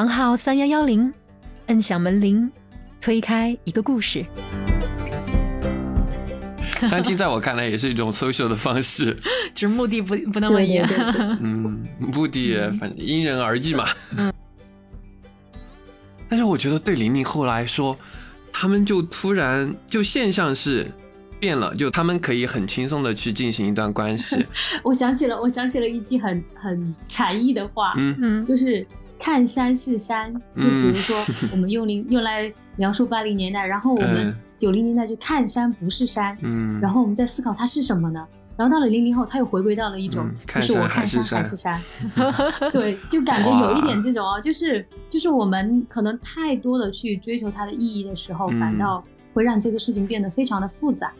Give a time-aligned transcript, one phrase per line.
[0.00, 1.12] 房号三幺幺零，
[1.66, 2.50] 摁响门铃，
[3.02, 4.24] 推开一个故事。
[6.88, 9.14] 相亲在我看来也是一种 social 的方式，
[9.54, 10.88] 只是目的不不那么一样。
[11.42, 13.84] 嗯，目的反正因人而异嘛。
[14.16, 14.32] 嗯。
[16.30, 17.94] 但是我觉得对零零后来说，
[18.50, 20.90] 他们就突然就现象是
[21.38, 24.46] 变了，就他们可以很轻松的去进行一段关系。
[24.82, 28.86] 我想起了，我想起了一句很很禅意的话，嗯嗯，就是
[29.20, 31.16] 看山是山，就比如说
[31.52, 34.34] 我们用零用来描述八零年代，然后我们。
[34.60, 38.22] 九零年代就看山不是山，嗯，然后我们在思考它是什么呢？
[38.58, 41.80] 然后到了零零后，他又回归到了一种，就是我看山还是山，
[42.70, 51.10] 对，就感觉有一点这种哦，就是就是我们可能太多的去追求它的意义的时候，反倒会让这个事情变得非常的复杂。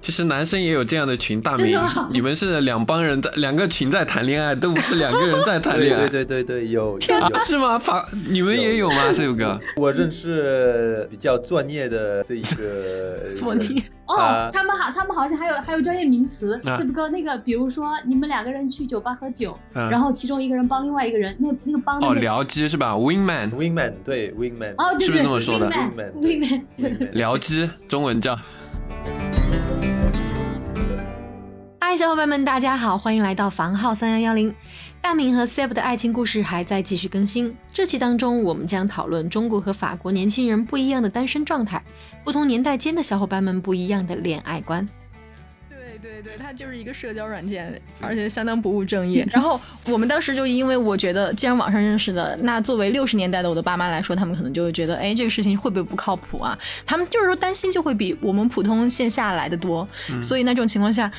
[0.00, 1.78] 其实男生也有这样的群，大明，
[2.10, 6.08] 你们是两帮人在两个群在谈恋爱，都不是两个人在谈恋爱。
[6.08, 6.98] 对对对对，有
[7.44, 7.78] 是吗？
[7.78, 9.12] 法你们也有吗？
[9.14, 17.08] 这个我认识比较专业的这一个 专业哦，他们好，他们好像还有还有专业名词，对不哥？
[17.10, 25.70] 那个比如说你们两个人去酒吧喝酒，然后其中一个人帮另外一个人，那那个帮哦僚机是吧？Wingman，Wingman，对 Wingman，哦，是不是这么说的
[26.16, 26.62] ？Wingman，
[27.12, 28.36] 僚机 中文叫。
[31.90, 34.54] 嗨，小伙伴们，大家好，欢迎来到房号三幺幺零。
[35.02, 37.52] 大明和 Seb 的爱情故事还在继续更新。
[37.72, 41.82] 这期当中，我们将讨论中国和法国年轻人不一样的单身状态，
[42.22, 44.88] 不同年代间的小伙伴们不一样的恋爱观。
[45.68, 49.26] 对对对，它就是一个社交软件，而且相当不务正业。
[49.32, 56.56] 然后我们当时就因为我觉得，既然网上认识的，那作为六十年代的我的爸妈来说，他们可能就会觉得，哎，这个事情会不会不靠谱啊？
[56.86, 59.86] 他们就是说担心就会比我们普通线下来的多。
[60.22, 61.10] 所以那种情况下，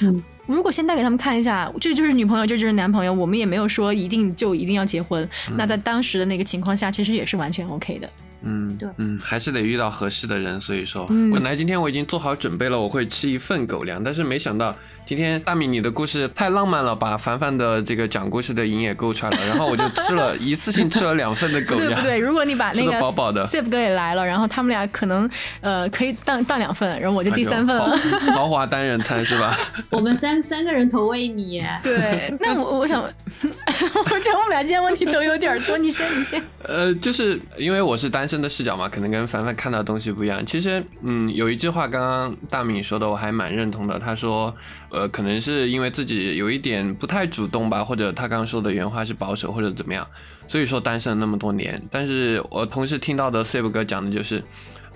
[0.46, 5.28] 如果先带给他们看一下，这就是女朋友，这就是男朋友，我们也没有说一定就一定要结婚。
[5.58, 8.10] 那在当时的那个情况下，其实也是完全 OK 的。
[8.44, 10.60] 嗯，对，嗯，还是得遇到合适的人。
[10.60, 14.76] 所以说，本来今天我已经做好准备了，我会吃一份狗粮，但是没想到。
[15.06, 21.90] 今天大米，你的故事太浪漫了，把凡凡的这个讲故事的瘾也勾出来了，然后我就吃了一次性吃了两份的狗 粮。
[21.90, 22.18] 对不对？
[22.18, 25.30] 如果你把那个饱饱的 s i p 哥也来了，然后他们俩可能
[25.60, 27.94] 呃可以当当两份，然后我就第三份了。
[28.34, 29.58] 豪华单人餐是吧？
[29.92, 31.62] 我们三三个人投喂你。
[31.84, 36.42] 对，那我我想，我觉得我们俩今天问题都有点多，你先你先。
[36.64, 40.46] 呃，就是因为我是单身的视角嘛，可能跟凡凡看到的东西不一样。
[40.46, 44.00] 其实，嗯，有一句话刚刚大米说的，我还蛮认同的。
[44.00, 44.56] 他说，
[44.92, 45.08] 呃。
[45.10, 50.08] 可能是因为自己有一点不太主动吧，或者他刚刚说的原话是保守或者怎么样，
[50.48, 51.82] 所以说单身了那么多年。
[51.90, 54.44] 但是我同时听到的 Save 哥讲的就是。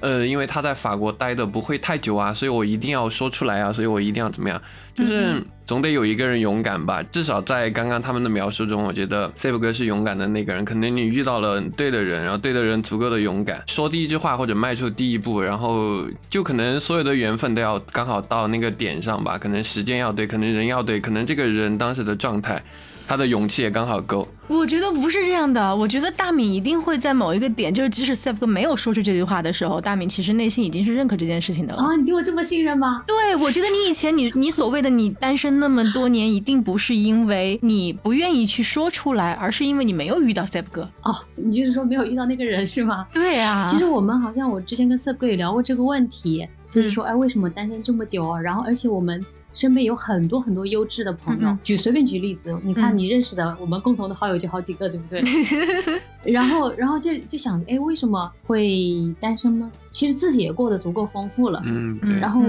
[0.01, 4.61] 呃，因为他在法国待的不会太久啊，所以我一定要说出来啊，所以我一定要怎么样，
[4.95, 7.03] 就是总得有一个人勇敢吧。
[7.03, 10.63] 至少在刚刚他们的描述中，我觉得 Save 哥是勇敢的那个人。
[10.63, 19.37] 可能你遇到了对的人，然后对的人足够的勇敢，说第一句话或者迈出第一步，然后就可能所有的缘分都要刚好到那个点上吧。
[19.37, 22.63] 可能时间要对，可能人要对，可能这个人当时的状态。
[23.07, 24.27] 他的勇气也刚好够。
[24.47, 31.83] 我觉得不是这样的，我觉得大敏一定会在某一个点，就是即使 Sef 哥没有说出这句话的时候，大敏其实内心已经是认可这件事情的了。
[31.83, 33.03] 啊，你对我这么信任吗？
[33.05, 40.89] 对，我觉得你以前你你所谓的你单身那么多年，一定不是因为你不愿意去说出来，而是因为你没有遇到 Sef 哥。
[41.03, 43.07] 哦，你就是说没有遇到那个人是吗？
[43.13, 43.65] 对呀。
[43.67, 48.37] 其实我们好像我之前跟 Sef 哥也聊过这个问题，就是说，哎，为什么单身这么久？
[48.37, 49.23] 然后而且我们。
[49.55, 55.23] 身边有很多很多优质的朋友，举随便举例子，你看你认识的，我们共同的好友就好几个，对不对？
[56.29, 59.71] 然后，然后就就想，哎，为什么会单身呢？
[59.93, 62.41] 其实自己也过得足够丰富了，嗯，然后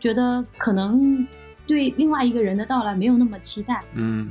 [0.00, 1.28] 觉得可能
[1.66, 4.30] 对另外一个人的到来没有那么期待，嗯，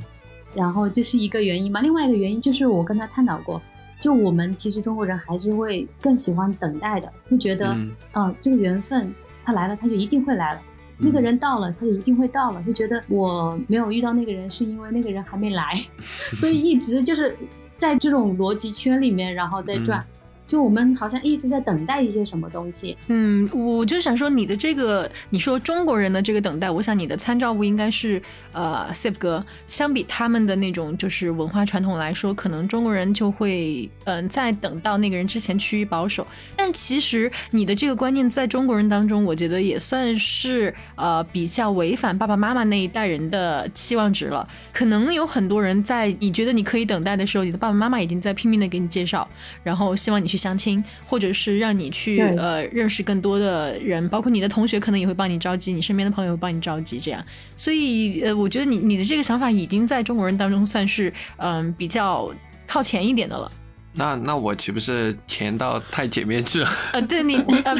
[0.54, 1.80] 然后这是一个原因嘛。
[1.80, 3.60] 另外一个原因就是我跟他探讨过，
[4.00, 7.76] 就我们其实中国人还是会更喜欢等待的，会觉得，
[8.14, 9.12] 嗯，这个缘分
[9.44, 10.60] 他来了，他就一定会来了。
[10.96, 17.36] 那个人到了，他就一定会到了，就觉得我没有遇到那个人，是因为那个人还没来， 所以一直就是
[17.76, 20.06] 在这种逻辑圈里面，然后再转。
[20.54, 22.96] 就我们好像一直在等待一些什么东西。
[23.08, 28.22] 嗯，我就想说你的这个，你说中国人的这个等待，我想你的参照物应该是
[28.52, 29.44] 呃，Sip 哥。
[29.66, 36.24] 相比他们的那种就是文化传统来说，可能中国人就会嗯，在等到那个人之前趋于保守。
[36.54, 44.48] 但其实你的这个观念在中国人当中，我觉得也算是呃比较违反爸爸妈妈那一代人的期望值了。
[44.72, 49.28] 可能有很多人在你觉得你可以等待的时候，你的爸爸妈妈已经在拼命的给你介绍，
[49.64, 50.43] 然后希望你去。
[50.44, 57.24] 去相亲，或者是让你去呃认识更多的人，包括你的同学可能也会帮你着急，你身边的朋友会帮你着急，这样。
[57.56, 62.30] 所以呃，我觉得你你的这个想法已经在中国人当中算是嗯比较
[62.66, 63.50] 靠前一点的了。
[63.96, 66.68] 那那我岂不是前到太前面去了？
[66.92, 67.74] 呃，对你，呃，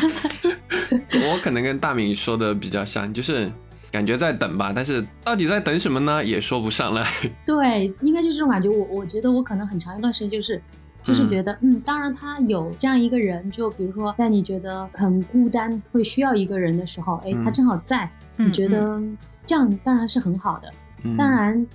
[1.33, 3.51] 我可能跟大明说的比较像，就是
[3.91, 6.25] 感觉在等吧，但是到底在等什么呢？
[6.25, 7.05] 也说不上来。
[7.45, 8.69] 对，应该就是这种感觉。
[8.69, 10.63] 我我觉得我可能很长一段时间就是，
[11.05, 19.01] 就是觉得，嗯，当然他有这样一个人，就比如说在你觉得很孤单，会需要一个人的时候，哎，他正好在，你觉得
[19.45, 20.71] 这样当然是很好的。
[21.19, 21.67] 当然，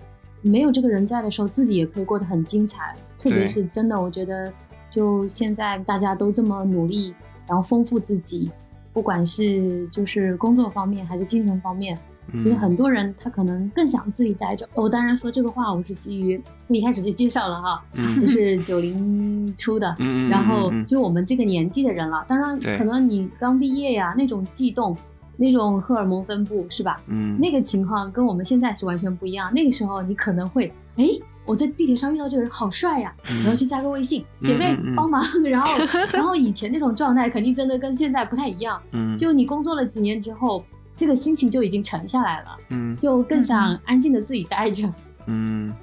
[0.41, 2.95] 没有这个人在的时候，自己也可以过得很精彩。
[3.19, 4.51] 特别是真的，我觉得
[4.89, 7.13] 就现在大家都这么努力，
[7.47, 8.49] 然后丰富自己，
[8.91, 11.95] 不管是就是工作方面还是精神方面，
[12.43, 14.67] 所以很多人他可能更想自己待着。
[14.73, 19.95] 我当然说这个话，我是基于我一开始就介绍了哈，就是九零初的，
[20.29, 22.23] 然后就我们这个年纪的人了。
[22.27, 24.95] 当然，可能你刚毕业呀，那种悸动，
[25.37, 26.95] 那种荷尔蒙分布是吧？
[27.07, 29.51] 嗯，那个情况跟我们现在是完全不一样。
[29.53, 31.05] 那个时候你可能会哎。
[31.45, 33.11] 我在地铁上遇到这个人好帅呀，
[33.41, 35.83] 然后去加个微信，姐妹帮忙， 然后
[36.13, 38.79] 然后以前那种状态肯定真的跟现在不太一样。
[38.91, 40.63] 嗯，就你工作了几年之后，
[40.99, 42.57] 这个心情就已经沉下来了。
[42.71, 44.93] 嗯，就更想安静的自己待着。
[45.27, 45.73] 嗯，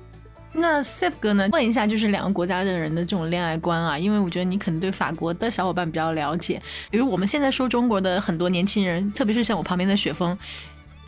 [0.52, 1.48] 那 Sip 哥呢？
[1.52, 6.60] 问一下，就是两个国家的人的这种恋爱观啊，因为我觉得你可能对法国的小伙伴比较了解。
[6.90, 10.36] 比如我们现在说中国的很多年轻人，特别是像我旁边的雪峰。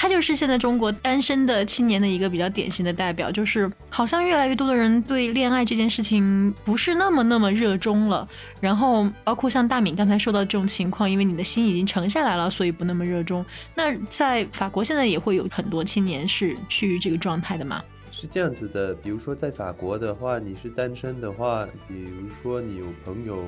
[0.01, 8.27] 他就是现在中国单身的青年的一个比较典型的代表，就是好像越来越多的人对恋爱这件事情不是那么那么热衷了。
[8.61, 13.45] 然后包括像大敏刚才说到这种情况，因为你的心已经沉下来了，所以不那么热衷。
[13.75, 17.83] 那在法国现在也会有很多青年是趋于这个状态的吗？
[18.13, 23.45] 是这样子的，比如说在法国的话，你是单身的话，比如说你有朋友。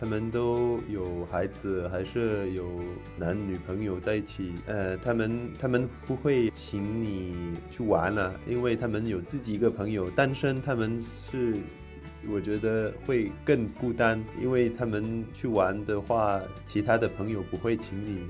[0.00, 2.64] 他们都有孩子，还是有
[3.16, 4.52] 男女朋友在一起？
[4.66, 10.08] 呃，他们他们不会请你去玩了，因为他们有自己一个朋友。
[10.10, 11.56] 单身，他们是
[12.30, 18.20] 我觉得会更孤单，因为他们去玩的话，其他的朋友不会请你，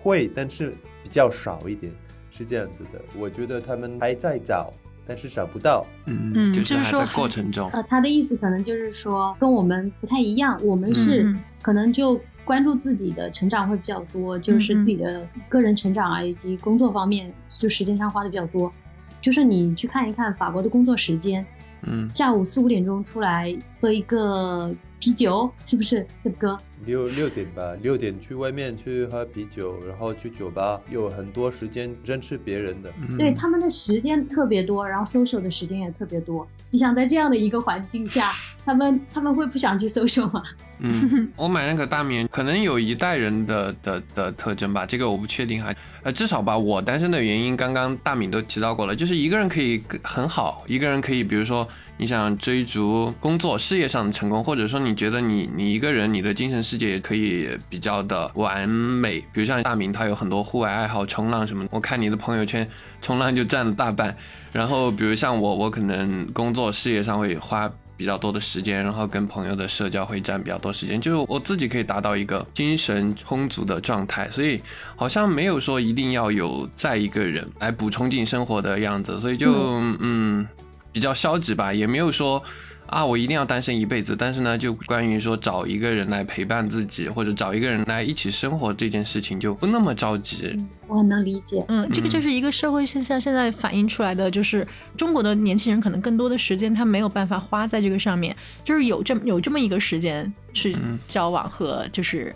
[0.00, 0.70] 会，但是
[1.02, 1.92] 比较少一点，
[2.30, 3.02] 是这样子的。
[3.18, 4.72] 我觉得他们还在找。
[5.06, 18.72] 但是找不到，嗯，就是说过程中，呃，他的意思可能就是说跟我们不太一样，我们是可能就关注自己的成长会比较多，就是自己的个人成长啊，以及工作方面，就时间上花的比较多。
[19.20, 21.44] 就是你去看一看法国的工作时间，
[21.82, 26.06] 嗯，下午四五点钟出来喝一个啤酒，是不是，
[26.38, 26.56] 哥？
[26.86, 32.92] 六六点吧，六点去外面去喝啤酒，然后去酒吧，有很多时间认识别人的。
[33.18, 36.46] 对，他们的时间特别多，然后 social 的时间也特别多。
[36.70, 38.30] 你想在这样的一个环境下，
[38.64, 40.42] 他们他们会不想去 social 吗？
[40.78, 45.72] 嗯，我买那个大棉，可能有一代人的的的特征吧，这个我不确定哈。
[46.02, 59.20] 呃，至少吧，我单身的原因，刚刚大敏都提到过了，就是一个人可以很好，一个人可以，比如说你想追逐工作、事业上的成功，或者说你觉得你你一个人你的精神世界也可以比较的完美。
[59.32, 62.68] 比如像大明，他有很多户外爱好，冲浪什么，我看你的朋友圈，
[63.00, 64.16] 冲浪就占了大半。
[64.52, 67.70] 然后比如像我，我可能工作事业上会花。
[67.94, 74.60] 比较多的时间，然后跟朋友的社交会占比较多时间，就是我自己可以达到一个精神充足的状态，所以
[74.96, 79.52] 好像没有说一定要有在一个人来补充进生活的样子，所以就
[80.00, 80.44] 嗯
[80.92, 82.42] 比较消极吧，也没有说。
[82.88, 84.14] 啊，我一定要单身一辈子。
[84.14, 90.54] 但是呢，就关于说找一个人来陪伴自己，或者找一个人来一起生活这件事情，就不那么着急。
[90.88, 91.64] 我很能理解。
[91.68, 100.76] 嗯，这个就是一个社会现象，现在反映出来的就是中国的年轻人可能更多的时间他没有办法花在这个上面，就是有这么有这么一个时间去
[101.08, 102.34] 交往和就是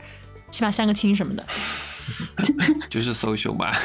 [0.51, 1.45] 起码相个亲什么的。
[2.89, 3.77] 就是 social 吧，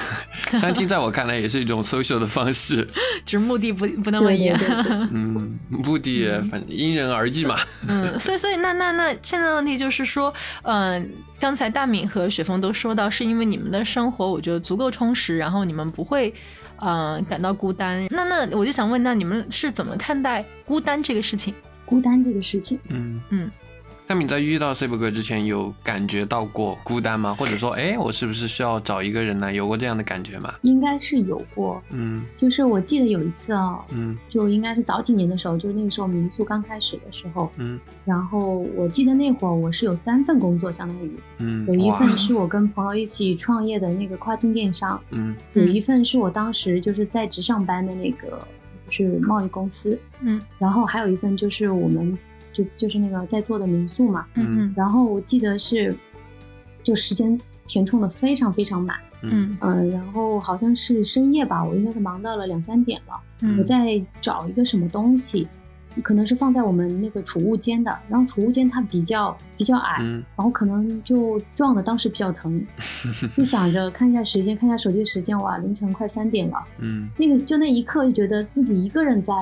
[0.59, 2.87] 相亲在我看来也是一种 social 的方式，
[3.25, 4.59] 只是目的不不那么一样。
[5.11, 7.57] 嗯，目的反正因人而异嘛。
[7.87, 16.33] 嗯，所以所以那那那现在的问题就是说，嗯，刚才大敏和雪峰都说到，是因为你们的生活我觉得足够充实，然后你们不会
[16.81, 18.05] 嗯感到孤单。
[18.09, 21.53] 那那我就想问，那你们是怎么看待孤单这个事情？
[21.85, 23.51] 孤单这个事情，嗯嗯。
[24.07, 27.33] 那你在遇到 C 伯哥之前，有感觉到过孤单吗？
[27.33, 29.53] 或者说，哎，我是不是需要找一个人呢？
[29.53, 30.53] 有过这样的感觉吗？
[30.63, 48.45] 应该是有过，嗯，就是我记得有一次啊，嗯，就应该是早几年的时候，就是那个时候民宿刚开始的时候，嗯，然后我记得那会儿我是有三份工作，相当于，嗯，有一份是我跟朋友一起创业的那个跨境电商，嗯，有一份是我当时就是在职上班的那个
[48.89, 52.17] 是贸易公司，嗯，然后还有一份就是我们。
[52.53, 55.95] 就就是那个在做的民宿嘛，嗯嗯，然后我记得是，
[56.83, 59.57] 就时间填充的非常非常满，嗯。
[59.61, 65.47] 嗯，然后好像是深夜吧，我应该是忙到了两三点了，我在找一个什么东西，
[66.03, 70.23] 可能是放在我们那个储物间的，然后储物间它比较比较矮，嗯。
[70.35, 72.65] 然后可能就撞的当时比较疼，
[73.35, 76.57] 就想着看一下时间，看一下手机时间，哇，凌晨快三点了。
[76.79, 77.09] 嗯。
[77.17, 79.33] 那个就那一刻就觉得自己一个人在，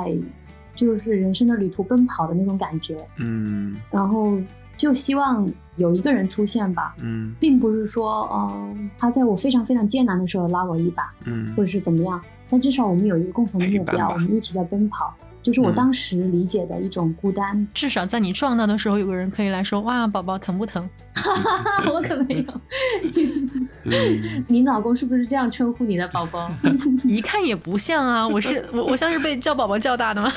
[0.88, 3.76] 就是人生的旅途奔跑的那种感觉，嗯。
[3.92, 4.40] 然后
[4.78, 5.46] 就希望
[5.76, 7.36] 有一个人出现吧，嗯。
[7.40, 11.54] 并不是说，嗯、他在我非常非常艰难的时候拉我一把，嗯。
[11.56, 17.68] 或者是怎么样，但至少我们有一个共同的目标，我们一起在奔跑，就是我嗯当时理解的一种孤单。
[17.74, 20.88] 至少在你撞到的时候，有个人可以来说：“哇，宝宝疼不疼
[21.92, 22.62] 我可没有，
[23.86, 26.50] 嗯你老公是不是这样称呼你的宝宝？？”
[27.04, 30.32] 一看也不像啊，我是我我像是被叫宝宝叫大的吗？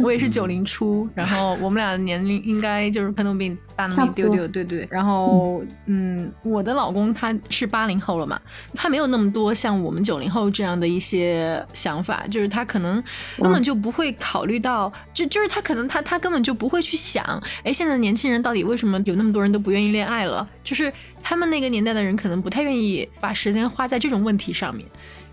[0.00, 4.86] 我也是九零初，然后我们俩的年龄应该就是可能比你大那么一丢丢，对对。
[4.90, 8.40] 然后嗯，我的老公他是八零后了嘛，
[8.74, 13.02] 他没有那么多像我们九零后这样的一些想法，就是他可能
[13.38, 17.22] 根本就不会会考虑到，就就是他可能他他根本就不会去想，
[17.62, 20.48] 哎，现在的年轻人到底为什么有那么多人都不愿意恋爱了？
[20.64, 20.90] 就是
[21.22, 24.86] 他们那个年代的人可能不太愿意把时间花在这种问题上面。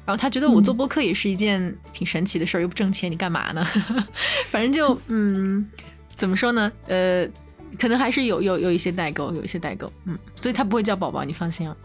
[0.06, 3.66] 然后他觉得我做播客也是一件挺神奇的事儿，又不挣钱，你干嘛呢？
[4.52, 5.66] 反正就嗯，
[6.16, 6.70] 怎么说呢？
[6.88, 7.26] 呃，
[7.80, 11.76] 可能还是有有有一些代沟，有一些代沟，嗯，所以他不会叫宝宝，你放心啊。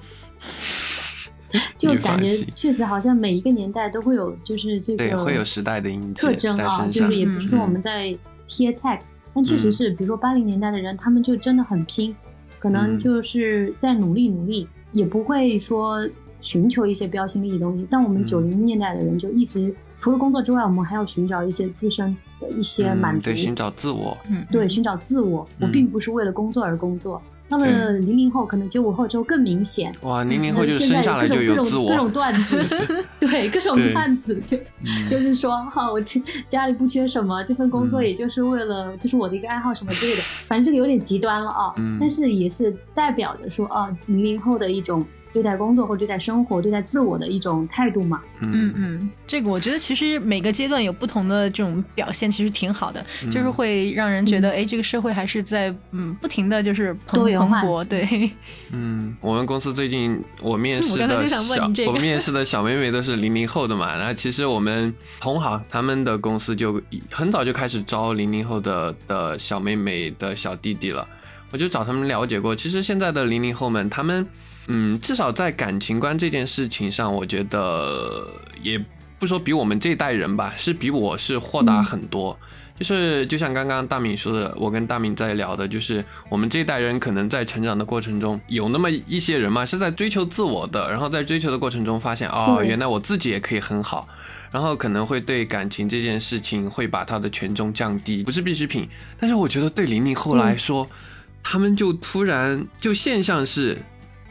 [1.79, 7.15] 就感觉确实好像每一个年代都会有，就是这对，个会有时代的印特征啊，就是。
[7.15, 8.17] 也不是说我嗯们在
[8.47, 8.99] 贴 tag，、
[9.35, 12.15] 但确实是，比如说八零年代的人，他们就真的很拼，
[12.59, 16.09] 可能嗯就是在努力努力，也不会说
[16.41, 17.87] 寻求一些标新立异的东西。
[17.91, 24.17] 但我们嗯九零年代的人就一直除了工作之外，我们还要寻找一些自身的一些嗯满足，对，寻找自我。
[24.29, 25.47] 嗯，对，寻找自我。
[25.61, 27.23] 我嗯并不是为了工作而工作。
[27.53, 29.95] 到了对零零后，可能九五后之后更明显。
[30.01, 32.11] 哇，零零后就生下来就有各种自各种各种。
[32.11, 32.67] 段子，
[33.21, 41.73] 对各种段子， 就嗯就是说哈，我家家里不缺什么，这份工作嗯也就是为了，就是我的一个爱好什么之类的，反正这个有点极端了啊。
[41.77, 48.21] 嗯但是也是代表着说啊，零零后的一种对待工作或者对待生活、对待自我的一种态度嘛。
[48.41, 48.51] 嗯。
[48.53, 53.31] 嗯嗯，这个我觉得其实每个阶段有不同的这种表现，其实挺好的，嗯。
[53.31, 58.31] 就是会让人觉得，哎，这个社会还是在嗯不停的就是蓬勃，对，
[58.71, 71.07] 嗯，我们公司最近我面试 的刚才就想问小你这个我面试的小妹妹都是零零后的嘛，然后其实我们同行他们的公司就很早就开始招零零后的的小妹妹的小弟弟了，
[71.51, 74.27] 我就找他们了解过，其实现在的零零后们他们
[74.69, 78.27] 嗯至少在感情观这件事情上，我觉得
[78.63, 78.83] 也
[79.19, 82.39] 不说比我们这代人吧，是比我是豁达很多。
[82.79, 94.09] 就是就像刚刚大敏说的，我跟大敏在聊的，就是我们这一代人可能在成长的过程中，有那么一些人嘛，是在追求自我的，然后在追求的过程中发现，哦，原来我自己也可以很好，
[94.51, 98.89] 然后可能会对感情这件事情会把它的权重降低，不是必需品。
[99.21, 100.89] 但是我觉得对零零后来说，
[101.41, 103.79] 他们就突然就现象是。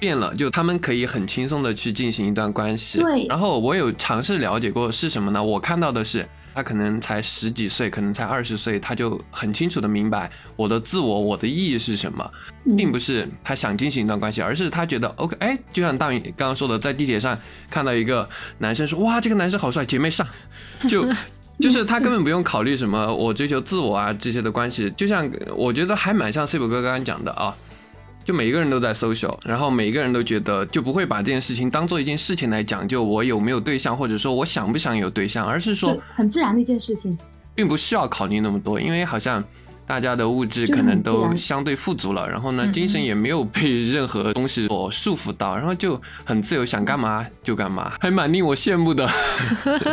[0.01, 2.97] 变了，就他们可以很轻松的去进行一段关系。
[2.97, 5.41] 对然后我有尝试了解过是什么呢？
[5.43, 12.31] 我看到的是，他可能才十几岁，可能才二十岁，他就很清楚的明白我的自我，我的意义是什么，
[12.65, 17.37] 嗯并不是他想进行一段关系，而是他觉得 OK，哎，就像大米刚刚说的，在地铁上
[17.69, 18.27] 看到一个
[18.57, 20.27] 男生说，哇，这个男生好帅，姐妹上，
[20.89, 21.07] 就。
[21.59, 27.55] 就是他根本不用考虑什么我追求自我啊这些的关系，就像我觉得还蛮像 C 伯哥刚刚讲的啊，
[28.23, 37.17] 就每一个人都在 social，然后每一个人都觉得就不会把这件事情当做一件事情来讲究我有没有对象，或者说我想不想有对象，而是说，很自然的一件事情。
[37.53, 39.43] 并不需要考虑那么多，因为好像
[39.85, 49.05] 大家的物质可能都相对富足了，然后呢，嗯精神也没有被任何东西所束缚到，然后就很自由，想干嘛就干嘛，还蛮令我羡慕的。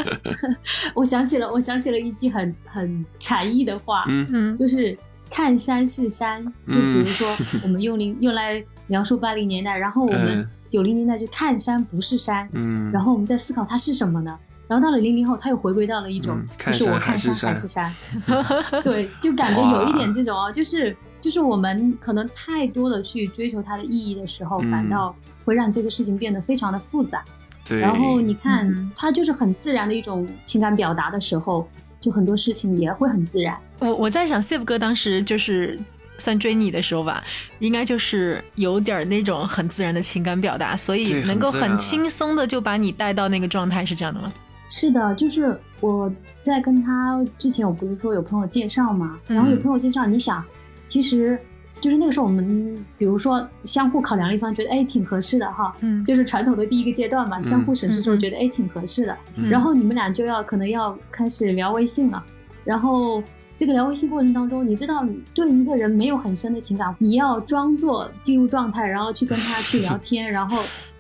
[0.95, 4.97] 我想起了，我想起了一句很很禅意的话，嗯嗯就是
[5.31, 7.27] 看山是山，就比如说
[7.65, 10.49] 我们用零用来描述八零年代，然后我们嗯。
[10.69, 14.39] 九零年代就看山不是山，嗯，然后我们在思考它是什么呢？
[14.67, 17.91] 然后到了零零后，他又回归到了一种嗯，就是我看山还是山，
[18.85, 24.71] 对，就感觉有一点这种哦，就是就是我们可能太多的去追求它的意义的时候，嗯。
[24.71, 25.17] 反倒
[25.47, 27.25] 会让这个事情变得非常的复杂。
[27.67, 31.67] 对，然后你看嗯，它就是很自然的一种情感表达的时候，
[32.01, 33.57] 就很多事情也会很自然。
[33.81, 35.79] 我我在想，Sive 哥当时就是
[36.19, 37.23] 算追你的时候吧，
[37.59, 44.33] 应该就是有点那种很自然的情感表达，所以能够很轻松的就把你带到那个状态，是这样的吗？
[44.71, 46.13] 是的，就是我
[46.43, 50.45] 在跟他之前，我不是说有朋友介绍嘛，嗯然后有朋友介绍，你想，
[50.87, 51.39] 其实
[51.81, 62.23] 就是那个时候我们，比如说相互考量了一方，觉得哎挺合适的哈，嗯就是传统的第一个阶段嘛，嗯相互审视之后觉得哎挺合适的，嗯然后你们俩就要可能要开始聊微信了，
[62.65, 63.23] 然后
[63.57, 70.59] 这个聊微信过程当中，你知道你对一个人没有很深的情感，你要装作进入状态，然后去跟他去聊天，然后。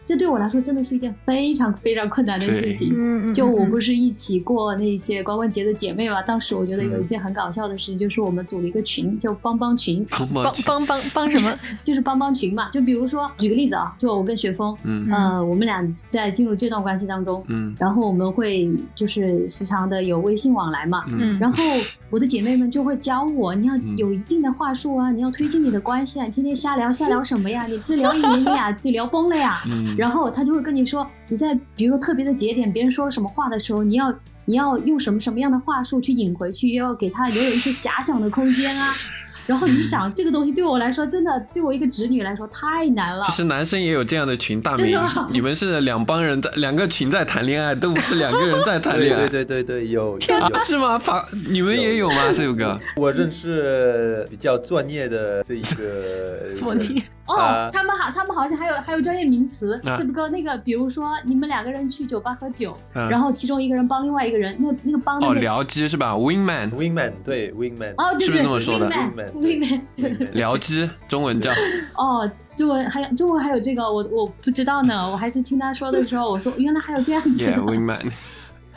[0.08, 2.94] 这对我来说真的是一件非常非常困难的事情。
[2.96, 10.06] 嗯就我不是一起过那些光棍节的姐妹嘛，当时我觉得有一件很搞笑的事情，就是我们组了一个群，叫帮帮群。
[10.08, 11.54] 帮帮帮帮帮什么？
[11.84, 12.70] 就是帮帮群嘛。
[12.70, 21.04] 就比如说，举个例子啊，就我跟雪峰，嗯呃，我们俩在进入这段关系当中，嗯然后我们会就是时常的有微信往来嘛。
[21.08, 21.62] 嗯然后
[22.08, 27.66] 我的姐妹们就会教我，你要有一定的话术啊，你要推进你的关系啊，你天天瞎聊瞎聊什么呀？
[27.66, 29.60] 你这聊一年你俩就聊崩了呀。
[29.66, 34.14] 嗯，然后他就会跟你说，你在比如说特别的节点，别人说了什么话的时候，你要
[34.44, 38.92] 你要用什么什么样的话术去引回去，又要给他留有一些遐想的空间啊。
[39.48, 43.24] 然后你想，这个东西对我来说，真的对我一个侄女来说太难了。
[43.24, 44.94] 其实男生也有这样的群，大明
[45.32, 50.18] 你们是两帮人在两个群在谈恋爱，都不是两个人在谈恋爱，对对对对，有
[50.66, 50.98] 是吗？
[50.98, 52.30] 法你们也有吗？
[52.30, 60.28] 这首歌我认识比较专业的这一个 做你哦啊，他们好，他们好像还有还有专业名词，啊对不哥？
[60.30, 71.52] 那个比如说你们两个人去酒吧喝酒，嗯然后其中一个人帮另外一个人，那那个帮那哦，个僚机是吧？Wingman，wingman 对 wingman 哦，对是不是对这么说的 wingman Wingman，wingman，僚机，中文叫
[71.96, 77.52] 哦，中文还有中文还有这个，我我不知道呢，我还是听他说的时候，我说原来还有这样子的。
[77.52, 78.10] Yeah Wingman。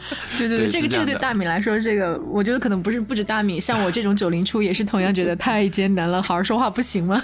[0.35, 7.21] 对对对这个这个对大米来说，这个我觉得可能不是不止大米，像我这种九零初也是同样觉得太艰难了，好好说话不行吗？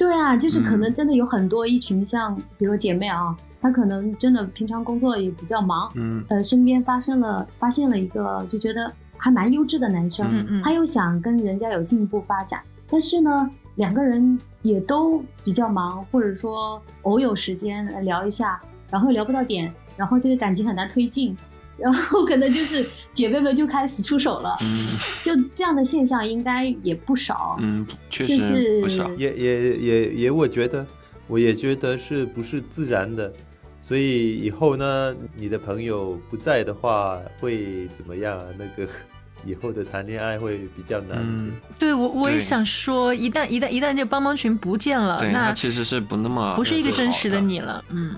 [0.00, 0.80] 对啊，就是可嗯。
[0.80, 6.24] 能真的有很多一群像，比如姐妹啊，她可能真的平常工作也比较忙，嗯。
[6.30, 10.62] 呃，身边发生了发现了一个就觉得还蛮优质的男生，嗯嗯。
[10.62, 18.58] 他又想跟人家有进一步发展，但是呢，两个人也都比较忙，或者说偶有时间来聊一下，
[18.90, 21.36] 然后又聊不到点，然后这个感情很难推进，
[21.80, 24.86] 然后可能就是姐妹们就开始出手了，嗯
[25.22, 27.56] 就这样的现象应该也不少。
[27.60, 29.08] 嗯，确就实不少。
[29.08, 30.86] 是也也也也，我觉得，
[31.26, 33.32] 我也觉得是不是自然的，
[33.80, 38.44] 所以以后呢，你的朋友不在的话，会怎么样啊？
[38.58, 38.90] 那个
[39.46, 41.44] 以后的谈恋爱会比较难一些。
[41.44, 47.82] 嗯，对我我也想说，一旦一旦一旦这帮帮群不见了，那他其实是不那么不是一个真实的你了。
[47.88, 48.16] 嗯，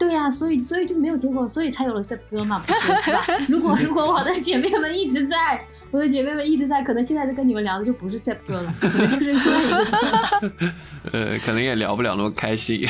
[0.00, 3.22] 对呀、所以所以就没有结果，所以才有了 Set 哥嘛，不是是吧？
[3.48, 10.72] 如果如果我的姐妹们一直在，我的姐妹们一直在，可能现在在跟你们聊的就不是 Sep 哥了，可能就是另外一个。
[11.12, 12.88] 呃，可能也聊不了那么开心。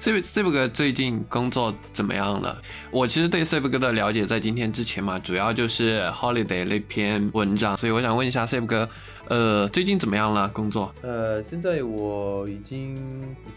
[0.00, 2.60] 这 c 这哥最近工作怎么样了？
[2.90, 8.88] 我其实对 Sib 哥的了解在今天之前嘛，主要就是 Holiday 那篇文章，所以我想问一下 Sib 哥，
[9.28, 10.48] 呃，最近怎么样了？
[10.50, 10.94] 工作？
[11.02, 12.96] 呃，现在我已经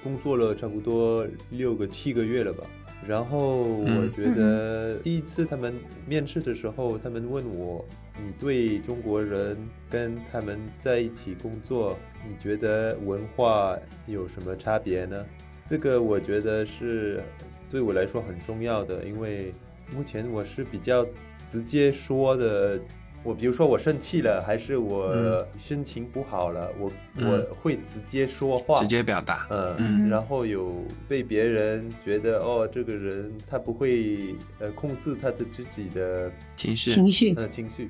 [0.01, 2.63] 工作了差不多六个七个月了吧。
[3.07, 5.73] 然后我嗯觉得第一次他们
[6.07, 7.83] 面试的时候，他们问我，
[8.15, 9.57] 你对中国人
[9.89, 13.75] 跟他们在一起工作，你觉得文化
[14.05, 15.25] 有什么差别呢？
[15.71, 17.23] 这个我觉得是
[17.69, 19.53] 对我来说很重要的，因为
[19.95, 21.07] 目前我是比较
[21.47, 22.77] 直接说的。
[23.23, 29.47] 我比如说我生气了，还是我嗯心情不好了，我嗯我会直接说话，直接表达。
[29.49, 36.89] 嗯，嗯然后有被别人觉得哦，这个人他不会呃控制他的自己的情绪。
[36.89, 37.87] 情绪，呃情绪，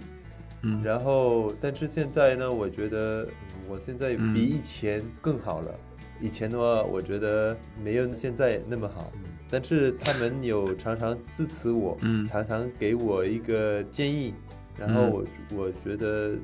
[0.62, 5.74] 嗯然后但是现在呢，我觉得嗯我现在嗯比以前更好了。
[6.21, 9.12] 以前的话，我觉得没有现在那么好，
[9.49, 12.23] 但是他们有常常支持我，嗯。
[12.23, 14.34] 常常给我一个建议，
[14.77, 15.12] 然后嗯。
[15.12, 16.36] 我我觉得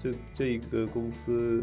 [0.00, 1.62] 这这一个公司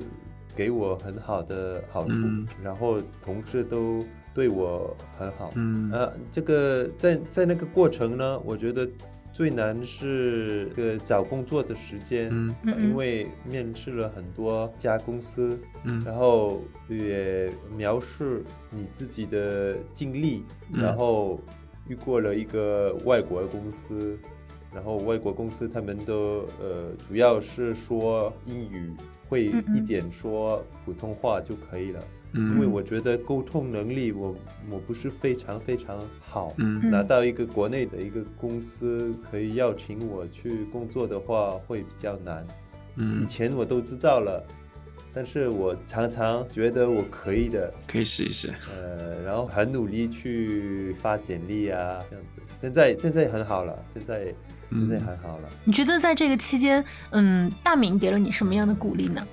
[0.55, 2.45] 给我很好的好处，嗯。
[2.61, 4.03] 然后同事都
[4.33, 5.89] 对我很好，嗯。
[5.93, 8.87] 呃，这个在在那个过程呢，我觉得
[9.33, 12.55] 最难是个找工作的时间，嗯。
[12.65, 16.01] 因为面试了很多家公司，嗯。
[16.05, 20.83] 然后也描述你自己的经历，嗯。
[20.83, 21.39] 然后
[21.87, 24.17] 遇过了一个外国公司，
[24.73, 28.93] 然后外国公司他们都呃主要是说英语，
[29.27, 31.99] 会一点说普通话就可以了。
[32.33, 34.35] 因为嗯我觉得沟通能力我
[34.69, 42.45] 我不是非常非常好，嗯拿到一个国内的一个公司可以邀请我去工作的话会比较难。
[42.95, 44.45] 嗯以嗯，前我都知道了，
[45.13, 48.53] 但是我常常觉得我可以的，可以试一试。
[48.69, 52.41] 呃，然后很努力去发简历啊，这样子。
[52.57, 54.25] 现在现在很好了，现在
[54.69, 55.49] 现在嗯很好了。
[55.65, 59.25] 你觉得在这个期间，嗯，大明给了你什么样的鼓励呢？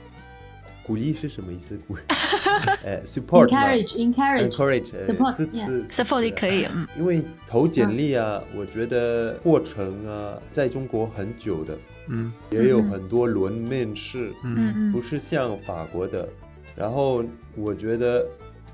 [0.88, 1.78] 鼓励是什么意思？
[1.86, 2.00] 鼓励，
[2.82, 3.68] 呃，support 嘛。
[3.70, 5.84] Encourage encourage encourage 呃 Support，支持。
[5.88, 6.88] support 也可以，嗯。
[6.96, 11.76] 因为投简历啊，我觉得过程啊，在中国很久的，
[12.08, 12.32] 嗯。
[12.50, 14.72] 也有很多轮面试，嗯。
[14.74, 16.26] 嗯不是像法国的。
[16.74, 17.22] 然后
[17.54, 18.24] 我觉得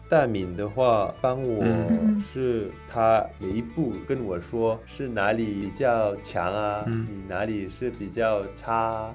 [0.09, 2.21] 大敏的话，帮我嗯。
[2.21, 7.09] 是他每一步跟我说是哪里比较强啊，嗯。
[7.11, 9.15] 你哪里是比较差啊，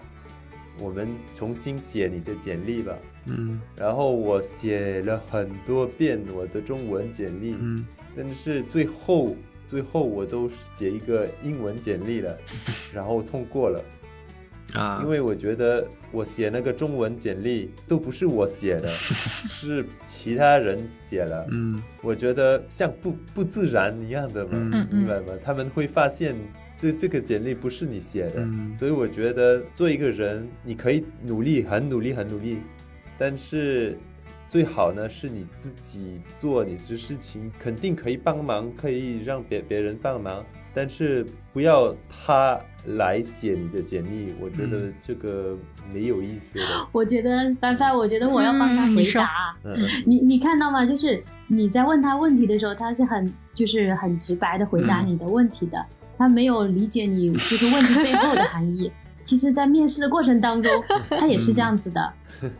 [0.79, 2.97] 我们重新写你的简历吧。
[3.25, 9.35] 嗯然后我写了很多遍我的中文简历，嗯但是最后
[9.67, 12.35] 最后我都写一个英文简历了，
[12.93, 13.83] 然后通过了。
[14.73, 21.45] 啊，因为我觉得我写那个中文简历都不是我写的， 是其他人写了。
[21.49, 25.33] 嗯我觉得像不不自然一样的嘛，明白吗？
[25.43, 26.35] 他们会发现
[26.79, 32.59] 这这个简历不是你写的，嗯所以我觉得做一个人，你可以努力，很努力，很努力，
[33.17, 33.97] 但是
[34.47, 45.57] 最好呢是你自己做你的事情，肯定可以帮忙，可以让别别人帮忙，但是不要他来写你的简历，我觉得这个
[45.93, 46.63] 没有意思的。
[46.93, 49.53] 我觉得凡凡，我觉得我要帮他回答。
[49.65, 49.75] 嗯
[50.07, 50.85] 你你看到吗？
[50.85, 55.85] 就是你在问他问题的时候，他是很就是很直白的回答嗯你的问题的，
[56.19, 58.91] 他没有理解你就是问题背后的含义。
[59.23, 60.71] 其实，在面试的过程当中，
[61.09, 62.13] 他也是这样子的，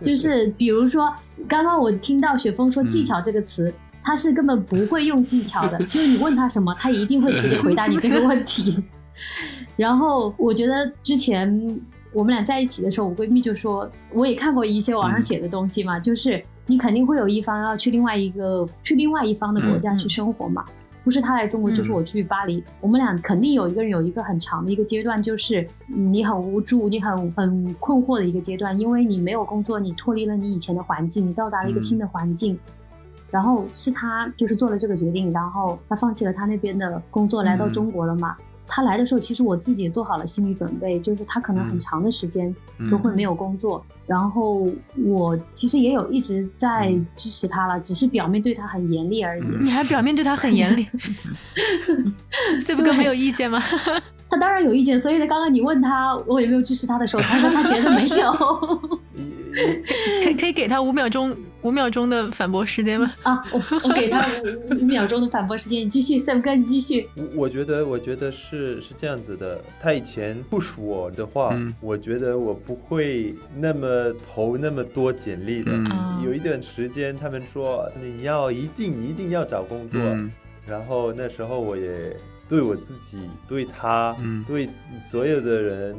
[0.04, 1.12] 就是比如说，
[1.48, 8.84] 刚刚我听到雪峰说“技巧”这个词，他是根本不会用技巧的，就是你问他什么，他一定会直接回答你这个问题。
[9.76, 11.80] 然后我觉得之前
[12.14, 20.64] 我们俩在一起的时候，我闺蜜就说，我也看过一些网上写的东西嘛，就是你肯定会有一方要去另外一个去另外一方的国家去生活嘛。
[21.04, 22.64] 不是他来中国，就是嗯我去巴黎。
[22.82, 32.58] 我们俩肯定有一个人有一个很长的一个阶段，就是嗯你很无助、你很很困惑的一个阶段，因为你没有工作，你脱离了你以前的环境，你到达了一个嗯新的环境。
[33.32, 38.36] 然后是他就是做了这个决定，然后他放弃了他那边的工作，来到嗯中国了嘛。
[38.70, 43.84] 他来的时候，其实我自己也做好了心理准备，就是他可能很嗯长的时间嗯都会没有工作。
[44.06, 44.68] 然后
[45.04, 49.44] 我其实也有一直在嗯支持他了，只是表面对他很严厉而已。
[49.44, 50.88] 嗯你还表面对他很严厉，
[52.66, 53.60] 这不哥没有意见吗？
[54.32, 58.32] 他当然有意见，所以呢，刚刚你问他我有没有支持他的时候，他说他觉得没有
[60.24, 63.14] 可以可以给他五秒钟五秒钟的反驳时间吗？
[63.24, 63.44] 啊。
[63.52, 64.26] 我我给他
[64.70, 67.10] 五五秒钟的反驳时间，你继续，Sam 哥，你继续。
[67.16, 69.62] 我我觉得，我觉得是是这样子的。
[69.80, 75.72] 他以前 push 我的话，嗯我觉得我不会那么投那么多简历的。
[76.24, 80.32] 有一段时间，他们说你要一定一定要找工作，嗯
[80.66, 82.16] 然后那时候我也
[82.48, 84.70] 对我自己、对他、嗯对
[85.00, 85.96] 所有的人，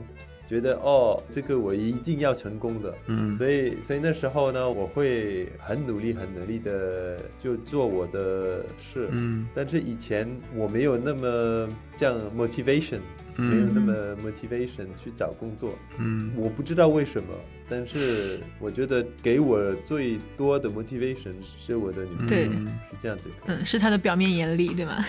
[0.50, 2.92] 觉得哦，这个我一定要成功的。
[3.06, 9.06] 嗯所以，所以那时候呢，我会很努力、很努力的就做我的事。
[9.12, 12.98] 嗯但是以前我没有那么这样 motivation，、
[13.36, 15.72] 嗯没有那么 motivation 去找工作。
[15.98, 17.28] 嗯我不知道为什么，
[17.68, 22.52] 但是我觉得给我最多的 motivation 是我的女朋友，
[22.90, 23.30] 是这样子。
[23.46, 25.04] 嗯，是他的表面严厉，对吗？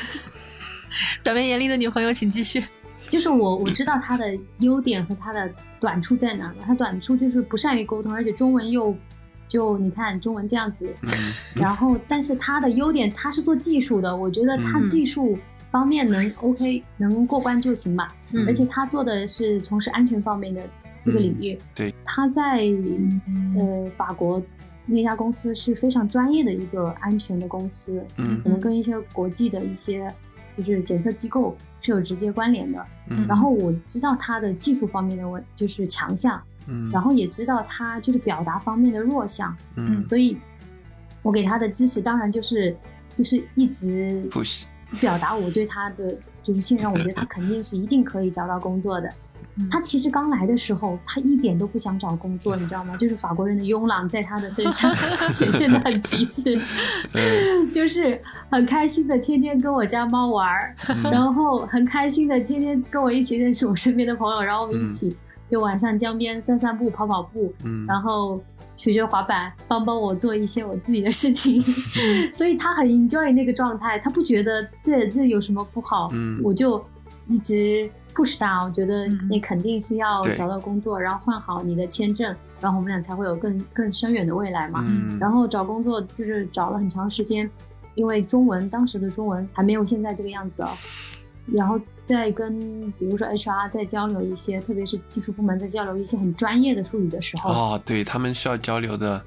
[1.24, 2.64] 表面严厉的女朋友，请继续。
[3.10, 6.64] 就是我我知道他的优点和他的短处在哪儿了。
[6.66, 8.96] 他短处就是不善于沟通，而且中文又
[9.48, 11.10] 就你看中文这样子，嗯
[11.56, 15.38] 然后但是他的优点他是做技术的，我觉得他嗯技术
[15.72, 18.16] 方面能 OK 能过关就行吧。
[18.34, 20.62] 嗯而且他做的是从事安全方面的
[21.04, 21.58] 这个领域。
[21.76, 22.64] 对，他在
[23.58, 24.42] 呃法国
[24.86, 30.08] 那家公司是非常专业的一个安全的公司，嗯可能跟一些国际的一些
[30.58, 32.86] 就是检测机构是有直接关联的。
[33.10, 40.38] 嗯然后我知道他的技术方面的问就是强项，嗯然后也知道他就是表达方面的弱项，嗯所以
[41.22, 42.76] 我给他的支持当然就是
[43.16, 44.28] 就是一直
[45.00, 49.12] 表达我对他的就是信任，我觉得他肯定是一定可以找到工作的。
[49.58, 49.68] 嗯。
[49.70, 52.96] 他其实刚来的时候，他一点都不想找工作， 你知道吗？
[53.00, 54.96] 就是法国人的慵懒在他的身上
[55.34, 56.60] 显现的很极致，
[57.14, 57.72] 嗯。
[57.72, 60.48] 就是很开心的天天跟我家猫玩
[61.04, 65.16] 然后很开心的天天跟我一起认识我身边的朋友，然后我们一起
[65.48, 67.86] 就晚上江边散散步、跑跑步，嗯。
[67.86, 68.42] 然后
[68.78, 71.62] 学学滑板，帮帮我做一些我自己的事情，
[72.34, 76.42] 所以他很 enjoy 那个状态，他不觉得这这有什么不好，嗯。
[76.44, 76.84] 我就
[77.28, 84.84] 一直 push 他，我觉得嗯你肯定是要找到工作，然后换好你的签证，然后我们俩才会有更更深远的未来嘛。
[84.86, 87.50] 嗯然后找工作就是找了很长时间，
[87.96, 90.70] 因为中文当时的中文还没有现在这个样子哦。
[91.48, 99.22] 然后再跟比如说 HR 在交流一些，特别是技术部门在交流一些很专业的术语的时候，哦，对他们需要交流的，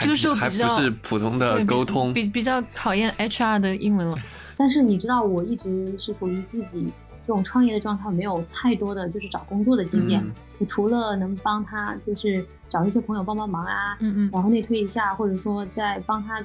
[0.00, 4.16] 这个时候还不是普通的沟通，比比较考验 HR 的英文了。
[4.56, 6.90] 但是你知道，我一直是属于自己
[7.28, 10.20] 这种创业的状态，没有太多的就是找工作的经验。
[10.24, 10.32] 嗯
[10.66, 16.40] 除了能帮他就是找一些朋友帮帮忙啊，嗯嗯然后内推一下，或者说再帮他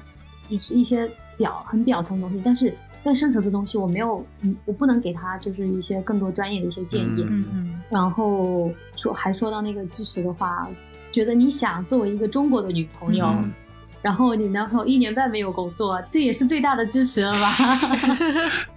[0.48, 7.26] 一一些表很表层的东西，但是更深层的东西我没有，嗯，我不能给他就是一些更多专业的一些建议。
[7.28, 10.68] 嗯嗯嗯，然后说还说到那个支持的话，
[11.10, 13.52] 觉得你想作为一个中国的女朋友，嗯
[14.00, 17.48] 然后你男朋友一年半没有工作，这也是最大的支持了吧？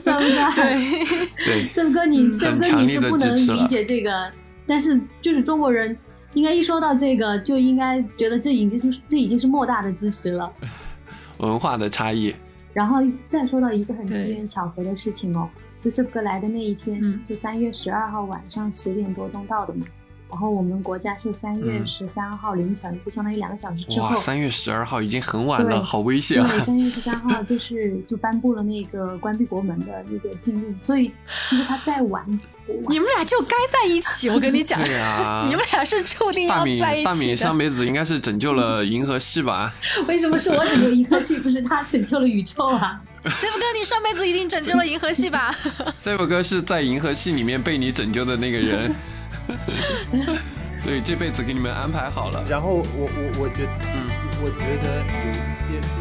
[0.00, 0.54] 算不算？
[0.54, 1.04] 对，
[1.44, 4.30] 对，森哥你，嗯森哥你是不能理解这个，
[4.66, 5.96] 但是就是中国人，
[6.34, 10.50] 应该一说到这个，就应该觉得这已经是这已经是莫大的支持了。
[11.38, 12.34] 文化的差异，
[12.72, 15.48] 然后再说到一个很机缘巧合的事情哦，
[15.82, 19.84] 就森哥来的那一天，嗯就三月十二号晚上十点多钟到的嘛。
[20.34, 26.48] 然后我们国家是三月嗯十三号凌晨，就相当于两个小时之后哇，，三月十二号已经很晚了，好危，险啊！
[26.50, 31.12] 对三月十三号就是就颁布了那个关闭国门的那个禁令，所以
[31.46, 32.26] 其实他再晚，
[32.88, 34.80] 你们俩就该在一起，我跟你讲，
[35.46, 37.36] 你们俩是注定要在一大米起的。
[37.36, 39.72] 上辈子应该是拯救了银河系吧？
[40.08, 43.00] 为什么是我拯救银河系，不是他拯救了宇宙啊？
[43.24, 45.54] Steve 哥，你上辈子一定拯救了银河系吧？
[46.00, 48.92] 赛博哥是在银河系里面被你拯救的那个人，
[50.78, 52.44] 所以这辈子给你们安排好了。
[52.48, 54.10] 然后我我我觉得，嗯，
[54.42, 55.34] 我觉得有一
[55.66, 55.94] 些事情。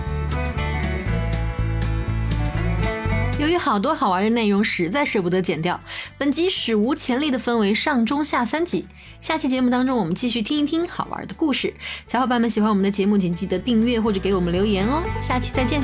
[3.40, 5.80] 由于好多好玩的内容实在舍不得剪掉，
[6.18, 8.86] 本集史无前例的分为上中下三集。
[9.20, 11.74] 下期节目当中，我们继续听一听好玩的故事。
[12.08, 15.02] 小伙伴们喜欢我们的节目，请记得订阅或者给我们留言哦。
[15.20, 15.82] 下期再见。